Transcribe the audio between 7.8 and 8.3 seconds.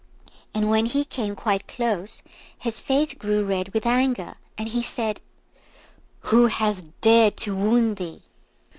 thee?"